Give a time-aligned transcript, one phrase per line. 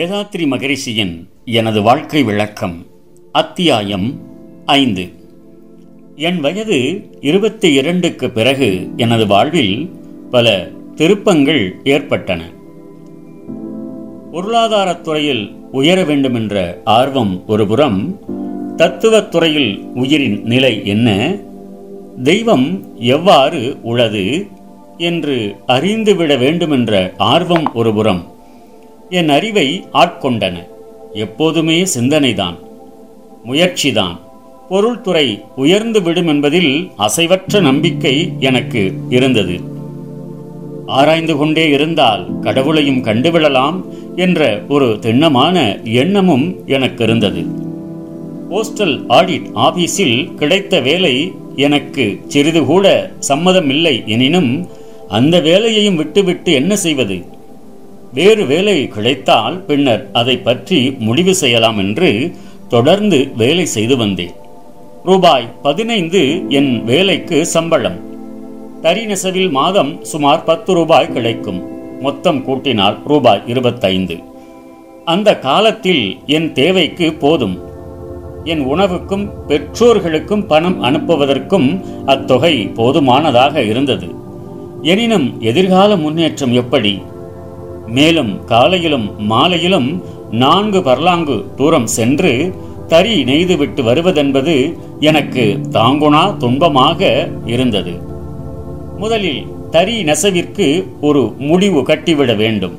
[0.00, 2.86] வேதாத்ரி மகரிஷியின் எனது வாழ்க்கை விளக்கம்
[3.32, 4.20] அத்தியாயம்
[4.64, 5.08] ஐந்து.
[6.16, 9.90] என் வயது இருபத்தி இரண்டுக்கு பிறகு எனது வாழ்வில்
[10.30, 12.50] பல திருப்பங்கள் ஏற்பட்டன.
[14.32, 18.18] பொருளாதாரத் துறையில் உயர வேண்டுமென்ற ஆர்வம் ஒருபுறம்
[18.76, 21.36] தத்துவத் துறையில் உயிரின் நிலை என்ன
[22.22, 24.46] தெய்வம் எவ்வாறு உளது
[24.98, 28.29] என்று அறிந்துவிட வேண்டுமென்ற ஆர்வம் ஒருபுறம்
[29.10, 30.66] என் அறிவை ஆட்கொண்டன.
[31.12, 32.58] எப்போதுமே சிந்தனைதான்
[33.44, 34.20] முயற்சிதான்.
[34.68, 39.60] பொருள்துறை உயர்ந்து விடும் என்பதில் அசைவற்ற நம்பிக்கை எனக்கு இருந்தது.
[40.86, 43.84] ஆராய்ந்து கொண்டே இருந்தால் கடவுளையும் கண்டுவிடலாம்
[44.16, 47.40] என்ற ஒரு திண்ணமான எண்ணமும் எனக்கு இருந்தது.
[48.50, 54.68] போஸ்டல் ஆடிட் ஆபீஸில் கிடைத்த வேலை எனக்கு சிறிது கூட சம்மதமில்லை எனினும்
[55.08, 57.38] அந்த வேலையையும் விட்டுவிட்டு என்ன செய்வது?
[58.14, 62.34] வேறு வேலை கிடைத்தால் பின்னர் அதை பற்றி முடிவு செய்யலாம் என்று
[62.68, 64.30] தொடர்ந்து வேலை செய்து வந்தேன்.
[65.04, 67.98] ரூபாய் பதினைந்து என் வேலைக்கு சம்பளம்.
[68.82, 71.62] தரி நெசவில் மாதம் சுமார் பத்து ரூபாய் கிடைக்கும்.
[72.00, 74.16] மொத்தம் கூட்டினால் ரூபாய் இருபத்தைந்து.
[75.04, 77.58] அந்த காலத்தில் என் தேவைக்கு போதும்.
[78.44, 84.06] என் உணவுக்கும் பெற்றோர்களுக்கும் பணம் அனுப்புவதற்கும் அத்தொகை போதுமானதாக இருந்தது.
[84.82, 87.02] எனினும் எதிர்கால முன்னேற்றம் எப்படி?
[87.90, 92.32] மேலும் காலையிலும் மாலையிலும் நான்கு பர்லாங்கு தூரம் சென்று
[92.88, 94.54] தறி நெய்துவிட்டு வருவதென்பது
[95.00, 97.94] எனக்கு தாங்குணா துன்பமாக இருந்தது.
[98.98, 100.66] முதலில் தறி நெசவிற்கு
[101.00, 102.78] ஒரு முடிவு கட்டிவிட வேண்டும்.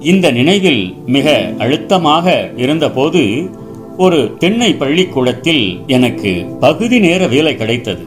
[0.00, 3.50] இந்த நினைவில் மிக அழுத்தமாக இருந்தபோது
[3.96, 8.04] ஒரு திண்ணை பள்ளிக்கூடத்தில் எனக்கு பகுதி நேர வேலை கிடைத்தது.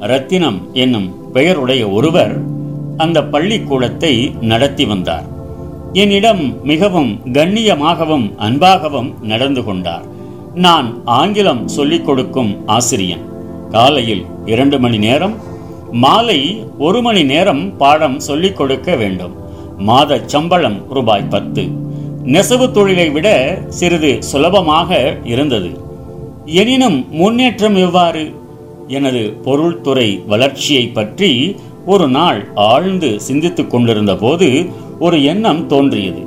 [0.00, 2.34] ரத்தினம் என்னும் பெயருடைய ஒருவர்
[2.96, 5.26] அந்த பள்ளிக்கூடத்தை நடத்தி வந்தார்.
[5.92, 10.04] என்னிடம் மிகவும் கண்ணியமாகவும் அன்பாகவும் நடந்து கொண்டார்.
[10.54, 13.20] நான் ஆங்கிலம் சொல்லிக் கொடுக்கும் ஆசிரியன்.
[13.70, 15.34] காலையில் இரண்டு மணி நேரம்
[15.92, 19.32] மாலை ஒரு மணி நேரம் பாடம் சொல்லிக் கொடுக்க வேண்டும்.
[19.78, 21.62] மாத சம்பளம் ரூபாய் பத்து.
[22.24, 25.70] நெசவு தொழிலை விட சிறிது சுலபமாக இருந்தது.
[26.44, 28.34] எனினும் முன்னேற்றம் எவ்வாறு?
[28.88, 34.66] எனது பொருள்துறை வளர்ச்சியை பற்றி ஒரு நாள் ஆழ்ந்து சிந்தித்துக் கொண்டிருந்த போது
[34.98, 36.26] ஒரு எண்ணம் தோன்றியது.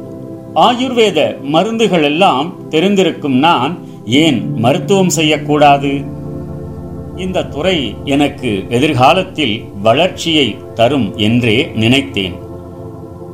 [0.55, 6.01] ஆயுர்வேத மருந்துகள் எல்லாம் தெரிந்திருக்கும் நான் ஏன் மருத்துவம் செய்யக்கூடாது?
[7.17, 12.33] இந்த துறை எனக்கு எதிர்காலத்தில் வளர்ச்சியை தரும் என்றே நினைத்தேன்.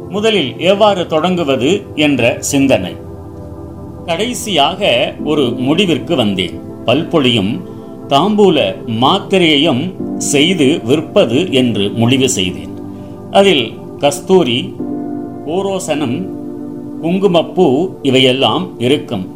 [0.09, 2.95] முதலில் எவ்வாறு தொடங்குவது என்ற சிந்தனை.
[4.05, 6.59] கடைசியாக ஒரு முடிவிற்கு வந்தேன்.
[6.85, 7.61] பல்பொழியும்
[8.07, 12.69] தாம்பூல மாத்திரையையும் செய்து விற்பது என்று முடிவு செய்தேன்.
[13.31, 14.75] அதில் கஸ்தூரி
[15.51, 16.27] பூரோசனம்
[17.01, 19.27] குங்குமப்பூ இவையெல்லாம் இருக்கும்.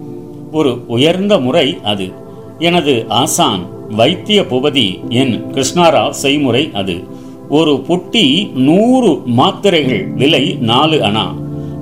[0.51, 2.11] ஒரு உயர்ந்த முறை அது.
[2.59, 7.03] எனது ஆசான் வைத்திய புபதி என் கிருஷ்ணாராவ் செய்முறை அது.
[7.49, 11.25] ஒரு புட்டி நூறு மாத்திரைகள் விலை நாலு அணா.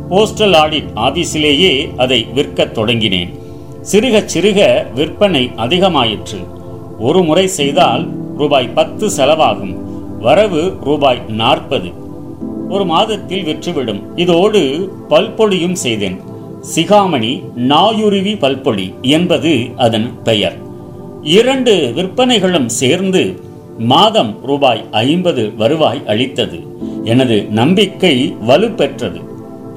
[0.10, 3.30] போஸ்டல் ஆடிட் ஆபீஸிலேயே அதை விற்கத் தொடங்கினேன்.
[3.92, 6.48] சிறுக சிறுக விற்பனை அதிகமாயிற்று.
[7.00, 8.08] ஒரு முறை செய்தால்
[8.38, 9.76] ரூபாய் பத்து செலவாகும்.
[10.20, 12.03] வரவு ரூபாய் நாற்பது.
[12.70, 14.02] ஒரு மாதத்தில் விற்றுவிடும்.
[14.16, 16.20] இதோடு பல்பொழியும் செய்தேன்.
[16.76, 20.58] சிகாமணி நாயுருவி பல்பொழி என்பது அதன் பெயர்.
[21.22, 23.40] இரண்டு விற்பனைகளும் சேர்ந்து
[23.78, 26.60] மாதம் ரூபாய் ஐம்பது வருவாய் அளித்தது.
[27.04, 29.22] எனது நம்பிக்கை வலுப்பெற்றது.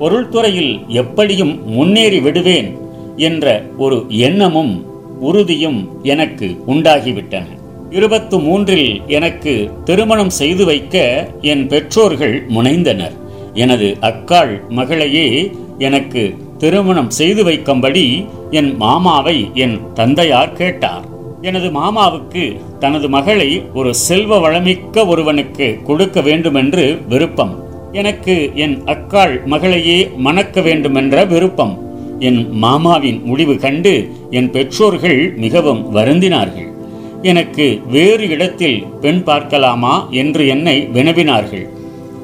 [0.01, 2.77] பொருள்துறையில் எப்படியும் முன்னேறி விடுவேன்
[3.17, 4.85] என்ற ஒரு எண்ணமும்
[5.21, 7.56] உறுதியும் எனக்கு உண்டாகிவிட்டன.
[7.91, 13.13] இருபத்து மூன்றில் எனக்கு திருமணம் செய்து வைக்க என் பெற்றோர்கள் முனைந்தனர்.
[13.55, 21.05] எனது அக்காள் மகளையே எனக்கு திருமணம் செய்து வைக்கும்படி என் மாமாவை என் தந்தையார் கேட்டார்.
[21.43, 27.65] எனது மாமாவுக்கு தனது மகளை ஒரு செல்வ வளமிக்க ஒருவனுக்கு கொடுக்க வேண்டுமென்று விருப்பம்.
[27.93, 31.79] எனக்கு என் அக்காள் மகளையே மணக்க வேண்டுமென்ற விருப்பம்.
[32.19, 36.75] என் மாமாவின் முடிவு கண்டு என் பெற்றோர்கள் மிகவும் வருந்தினார்கள்.
[37.23, 41.69] எனக்கு வேறு இடத்தில் பெண் பார்க்கலாமா என்று என்னை வினவினார்கள்.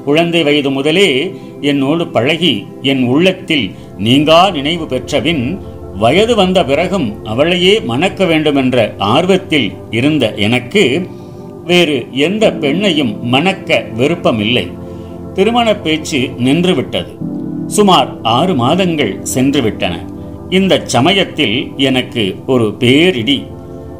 [0.05, 5.59] குழந்தை வயது முதலே என்னோடு பழகி என் உள்ளத்தில் நீங்கா நினைவு பெற்றபின்
[5.97, 11.09] வயது வந்த பிறகும் அவளையே மணக்க வேண்டுமென்ற ஆர்வத்தில் இருந்த எனக்கு
[11.65, 14.71] வேறு எந்த பெண்ணையும் மணக்க விருப்பமில்லை.
[15.33, 17.07] திருமண பேச்சு நின்றுவிட்டது.
[17.67, 19.93] சுமார் ஆறு மாதங்கள் சென்றுவிட்டன.
[20.49, 23.43] இந்த சமயத்தில் எனக்கு ஒரு பேரிடி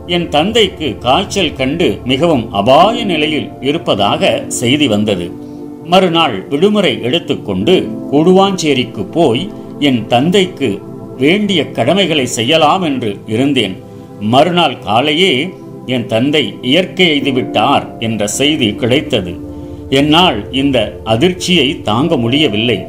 [0.08, 5.32] என் தந்தைக்கு காய்ச்சல் கண்டு மிகவும் அபாய நிலையில் இருப்பதாக செய்தி வந்தது.
[5.84, 10.82] மறுநாள் விடுமுறை எடுத்துக்கொண்டு கூடுவாஞ்சேரிக்கு போய் என் தந்தைக்கு
[11.18, 13.76] வேண்டிய கடமைகளை செய்யலாம் என்று இருந்தேன்.
[14.20, 15.54] மறுநாள் காலையே
[15.86, 19.36] என் தந்தை இயற்கை எய்துவிட்டார் என்ற செய்தி கிடைத்தது.
[19.90, 22.86] என்னால் இந்த அதிர்ச்சியை தாங்க முடியவில்லை.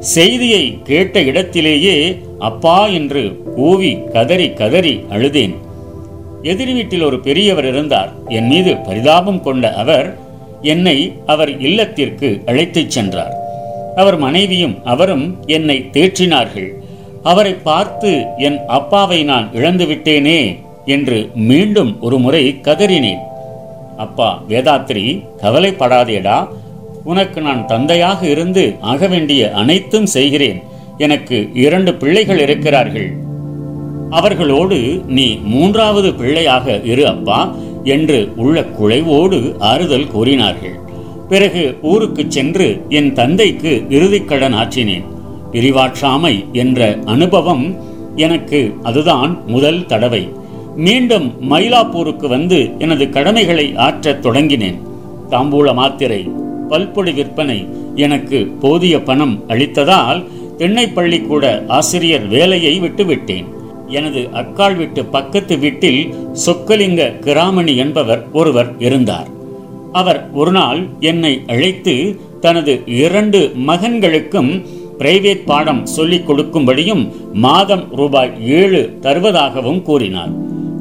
[0.00, 5.66] செய்தியை கேட்ட இடத்திலேயே அப்பா என்று கூவி கதறி கதறி அழுதேன்.
[6.42, 8.12] எதிர் வீட்டில் ஒரு பெரியவர் இருந்தார்.
[8.28, 10.18] என் மீது பரிதாபம் கொண்ட அவர்
[10.62, 13.34] என்னை அவர் இல்லத்திற்கு அழைத்துச் சென்றார்.
[13.96, 16.68] அவர் மனைவியும் அவரும் என்னை தேற்றினார்கள்.
[17.22, 23.22] அவரை பார்த்து என் அப்பாவை நான் இழந்து விட்டேனே என்று மீண்டும் ஒரு முறை கதறினேன்.
[23.96, 26.48] அப்பா வேதாத்ரி கவலைப்படாதேடா.
[27.04, 30.62] உனக்கு நான் தந்தையாக இருந்து ஆக வேண்டிய அனைத்தும் செய்கிறேன்.
[30.98, 33.12] எனக்கு இரண்டு பிள்ளைகள் இருக்கிறார்கள்.
[34.10, 40.74] அவர்களோடு நீ மூன்றாவது பிள்ளையாக இரு அப்பா என்று உள்ள குழைவோடு ஆறுதல் கூறினார்கள்.
[41.28, 45.04] பிறகு ஊருக்கு சென்று என் தந்தைக்கு இறுதிக்கடன் ஆற்றினேன்.
[45.52, 47.76] பிரிவாற்றாமை என்ற அனுபவம்
[48.16, 50.28] எனக்கு அதுதான் முதல் தடவை.
[50.76, 54.78] மீண்டும் மயிலாப்பூருக்கு வந்து எனது கடமைகளை ஆற்றத் தொடங்கினேன்.
[55.30, 56.28] தாம்பூல மாத்திரை
[56.68, 60.24] பல்பொடி விற்பனை எனக்கு போதிய பணம் அளித்ததால்
[60.58, 63.44] திண்ணைப்பள்ளிக்கூட ஆசிரியர் வேலையை விட்டுவிட்டேன்.
[63.88, 66.14] எனது அக்காள் வீட்டு பக்கத்து வீட்டில்
[66.46, 69.26] சொக்கலிங்க கிராமணி என்பவர் ஒருவர் இருந்தார்.
[69.92, 74.64] அவர் ஒரு நாள் என்னை அழைத்து தனது இரண்டு மகன்களுக்கும்
[74.98, 80.28] பிரைவேட் பாடம் சொல்லிக் கொடுக்கும்படியும் மாதம் ரூபாய் ஏழு தருவதாகவும் கூறினார்.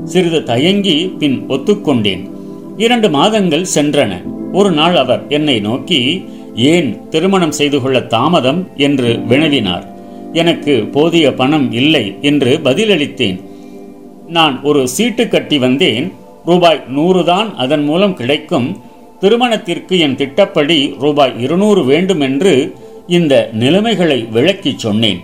[0.03, 2.29] சிறிது தயங்கி பின் ஒத்துக்கொண்டேன்.
[2.77, 4.15] இரண்டு மாதங்கள் சென்றன.
[4.51, 6.25] ஒரு நாள் அவர் என்னை நோக்கி
[6.55, 8.67] ஏன் திருமணம் செய்து கொள்ள தாமதம்?
[8.77, 9.95] என்று வினவினார்.
[10.33, 13.41] எனக்கு போதிய பணம் இல்லை என்று பதிலளித்தேன்.
[14.27, 16.13] நான் ஒரு சீட்டு கட்டி வந்தேன்.
[16.45, 18.77] ரூபாய் நூறு தான் அதன் மூலம் கிடைக்கும்.
[19.19, 22.73] திருமணத்திற்கு என் திட்டப்படி ரூபாய் இருநூறு வேண்டும் என்று
[23.07, 25.19] இந்த நிலைமைகளை விளக்கிச் சொன்னேன்.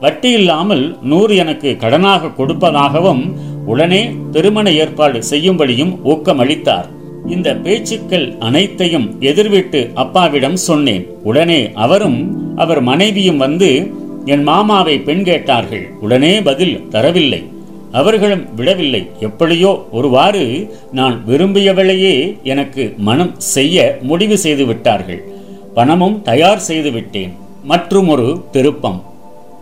[0.00, 3.32] வட்டி இல்லாமல் நூறு எனக்கு கடனாக கொடுப்பதாகவும்
[3.66, 6.84] உடனே திருமண ஏற்பாடு செய்யும்படியும் ஊக்கமளித்தார்.
[7.28, 11.06] இந்த பேச்சுக்கள் அனைத்தையும் எதிர்விட்டு அப்பாவிடம் சொன்னேன்.
[11.22, 12.18] உடனே அவரும்
[12.56, 13.92] அவர் மனைவியும் வந்து
[14.32, 15.84] என் மாமாவை பெண் கேட்டார்கள்.
[16.00, 17.42] உடனே பதில் தரவில்லை.
[17.92, 19.02] அவர்களும் விடவில்லை.
[19.20, 20.44] எப்படியோ ஒருவாறு
[20.92, 25.22] நான் விரும்பியவளையே எனக்கு மனம் செய்ய முடிவு செய்து விட்டார்கள்
[25.74, 27.32] பணமும் தயார் செய்து விட்டேன்
[27.64, 29.02] மற்றும் ஒரு திருப்பம்.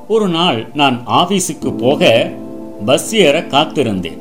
[0.09, 2.31] ஒரு நாள் நான் ஆபீஸுக்கு போக
[2.87, 4.19] பஸ் ஏற காத்திருந்தேன்.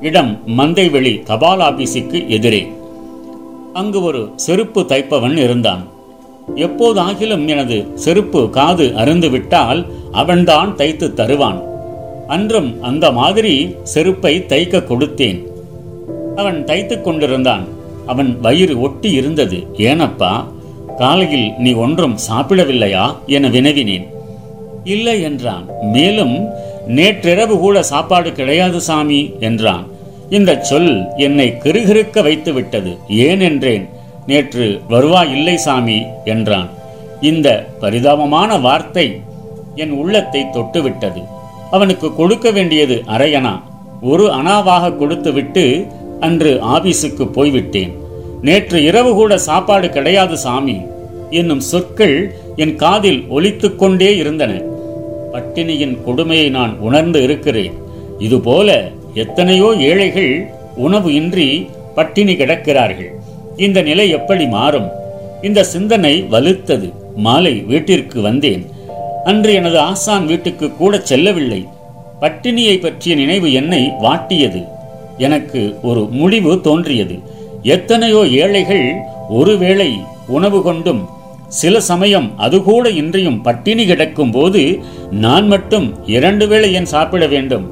[0.00, 2.62] இடம் மந்தைவெளி தபால் ஆபீஸுக்கு எதிரே.
[3.72, 5.82] அங்கு ஒரு செருப்பு தைப்பவன் இருந்தான்.
[6.54, 11.62] எப்போதாகிலும் எனது செருப்பு காது அருந்து விட்டால் அவன்தான் தைத்து தருவான்.
[12.26, 15.44] அன்றும் அந்த மாதிரி செருப்பை தைக்க கொடுத்தேன்.
[16.36, 17.64] அவன் தைத்துக் கொண்டிருந்தான்.
[18.06, 19.56] அவன் வயிறு ஒட்டி இருந்தது.
[19.76, 20.44] ஏனப்பா
[20.98, 23.16] காலையில் நீ ஒன்றும் சாப்பிடவில்லையா?
[23.26, 24.06] என வினவினேன்.
[24.84, 25.64] இல்லை என்றான்.
[25.82, 26.48] மேலும்
[26.86, 29.86] நேற்றிரவு கூட சாப்பாடு கிடையாது சாமி என்றான்.
[30.30, 33.40] இந்த சொல் என்னை கிருகிருக்க வைத்து விட்டது ஏன்?
[33.40, 33.88] என்றேன்.
[34.30, 35.98] நேற்று வருவா இல்லை சாமி
[36.32, 36.68] என்றான்.
[37.30, 37.48] இந்த
[37.80, 39.06] பரிதாபமான வார்த்தை
[39.82, 41.22] என் உள்ளத்தை தொட்டுவிட்டது.
[41.76, 43.54] அவனுக்கு கொடுக்க வேண்டியது அரையனா.
[44.10, 45.64] ஒரு அணாவாக கொடுத்துவிட்டு
[46.26, 47.92] அன்று ஆபீஸுக்கு போய்விட்டேன்.
[48.48, 50.76] நேற்று இரவு கூட சாப்பாடு கிடையாது சாமி.
[51.40, 52.16] என்னும் சொற்கள்
[52.62, 54.52] என் காதில் ஒலித்துக் கொண்டே இருந்தன.
[55.32, 57.74] பட்டினியின் கொடுமையை நான் உணர்ந்து இருக்கிறேன்.
[58.26, 58.68] இதுபோல
[59.24, 60.32] எத்தனையோ ஏழைகள்
[60.86, 61.48] உணவு இன்றி
[61.94, 63.12] பட்டினி கிடக்கிறார்கள்.
[63.66, 64.86] இந்த நிலை எப்படி மாறும்?
[65.42, 66.92] இந்த சிந்தனை வலுத்தது.
[67.16, 68.66] மாலை வீட்டிற்கு வந்தேன்.
[69.24, 71.66] அன்று எனது ஆசான் வீட்டுக்கு கூட செல்லவில்லை.
[72.20, 74.64] பட்டினியை பற்றிய நினைவு என்னை வாட்டியது.
[75.18, 77.18] எனக்கு ஒரு முடிவு தோன்றியது.
[77.62, 78.86] எத்தனையோ ஏழைகள்
[79.28, 79.90] ஒருவேளை
[80.28, 81.08] உணவு கொண்டும்
[81.48, 87.66] சில சமயம் அதுகூட இன்றையும் பட்டினி கிடக்கும் போது நான் மட்டும் இரண்டு வேளை ஏன் சாப்பிட வேண்டும்?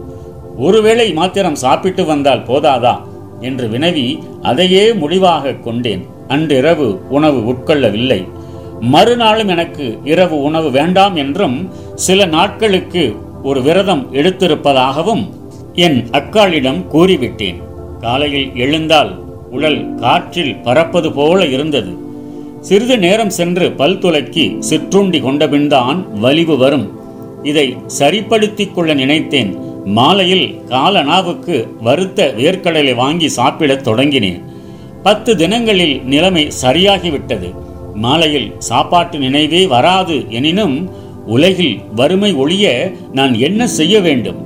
[0.56, 2.94] ஒருவேளை மாத்திரம் சாப்பிட்டு வந்தால் போதாதா?
[3.40, 6.06] என்று வினவி அதையே முடிவாக கொண்டேன்.
[6.28, 8.28] அன்றிரவு உணவு உட்கொள்ளவில்லை.
[8.80, 15.28] மறுநாளும் எனக்கு இரவு உணவு வேண்டாம் என்றும் சில நாட்களுக்கு ஒரு விரதம் எடுத்திருப்பதாகவும்
[15.72, 17.62] என் அக்காளிடம் கூறிவிட்டேன்.
[18.00, 19.18] காலையில் எழுந்தால்
[19.50, 21.96] உடல் காற்றில் பறப்பது போல இருந்தது.
[22.60, 26.98] சிறிது நேரம் சென்று பல் துலக்கி சிற்றுண்டி கொண்டபின்தான் வலிவு வரும்.
[27.42, 29.67] இதை சரிப்படுத்திக் கொள்ள நினைத்தேன்.
[29.88, 34.42] மாலையில் காலனாவுக்கு வறுத்த வேர்க்கடலை வாங்கி சாப்பிடத் தொடங்கினேன்.
[35.02, 37.54] பத்து தினங்களில் நிலைமை சரியாகிவிட்டது.
[37.94, 40.90] மாலையில் சாப்பாட்டு நினைவே வராது எனினும்
[41.26, 44.36] உலகில் வறுமை ஒழிய நான் என்ன செய்ய வேண்டும்?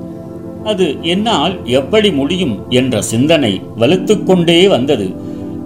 [0.65, 5.15] அது என்னால் எப்படி முடியும் என்ற சிந்தனை வலுத்துக்கொண்டே வந்தது.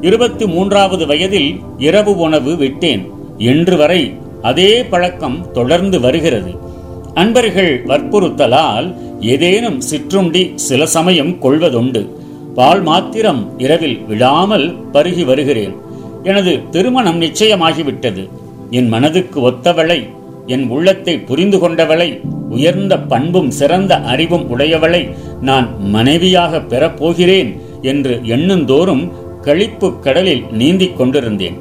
[0.01, 3.11] இருபத்தி மூன்றாவது வயதில் இரவு உணவு விட்டேன்.
[3.39, 6.66] என்று வரை அதே பழக்கம் தொடர்ந்து வருகிறது.
[7.21, 8.89] அன்பர்கள் வற்புறுத்தலால்
[9.21, 12.09] ஏதேனும் சிற்றுண்டி சில சமயம் கொள்வதுண்டு.
[12.55, 15.75] பால் மாத்திரம் இரவில் விடாமல் பருகி வருகிறேன்.
[16.23, 18.29] எனது திருமணம் நிச்சயமாகிவிட்டது.
[18.71, 19.99] என் மனதுக்கு ஒத்தவளை
[20.47, 22.09] என் உள்ளத்தை புரிந்து கொண்டவளை
[22.51, 25.03] உயர்ந்த பண்பும் சிறந்த அறிவும் உடையவளை
[25.41, 27.51] நான் மனைவியாக பெறப்போகிறேன்
[27.83, 29.05] என்று எண்ணுந்தோறும்
[29.43, 31.59] கழிப்பு கடலில் நீந்திக் கொண்டிருந்தேன்.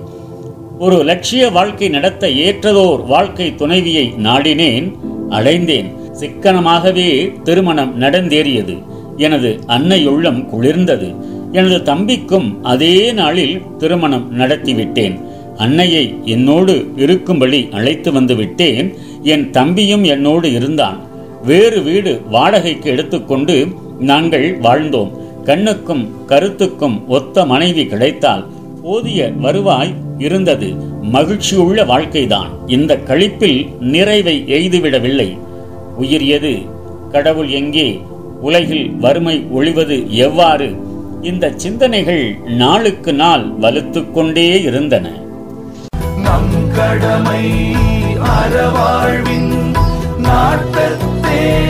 [0.79, 4.87] ஒரு லட்சிய வாழ்க்கை நடத்த ஏற்றதோர் வாழ்க்கை துணைவியை நாடினேன்.
[5.29, 5.93] அடைந்தேன்.
[6.19, 8.83] சிக்கனமாகவே திருமணம் நடந்தேறியது.
[9.17, 11.15] எனது அன்னையுள்ளம் குளிர்ந்தது.
[11.51, 15.21] எனது தம்பிக்கும் அதே நாளில் திருமணம் நடத்திவிட்டேன்.
[15.57, 18.93] அன்னையை என்னோடு இருக்கும்படி அழைத்து வந்து விட்டேன்.
[19.21, 20.99] என் தம்பியும் என்னோடு இருந்தான்.
[21.43, 23.67] வேறு வீடு வாடகைக்கு எடுத்துக்கொண்டு
[23.99, 25.11] நாங்கள் வாழ்ந்தோம்.
[25.43, 28.47] கண்ணுக்கும் கருத்துக்கும் ஒத்த மனைவி கிடைத்தால்
[28.83, 30.73] போதிய வருவாய் இருந்தது.
[31.11, 32.49] மகிழ்ச்சியுள்ள வாழ்க்கைதான்.
[32.67, 35.37] இந்த கழிப்பில் நிறைவை எய்துவிடவில்லை.
[35.95, 36.59] உயிர் எது?
[37.11, 38.01] கடவுள் எங்கே?
[38.41, 40.75] உலகில் வறுமை ஒழிவது எவ்வாறு?
[41.21, 45.11] இந்த சிந்தனைகள் நாளுக்கு நாள் வலுத்துக்கொண்டே இருந்தன.
[46.23, 47.75] நம் கடமை
[48.19, 49.73] அறவாழ்வின்
[50.17, 51.63] நாட்டத்தே.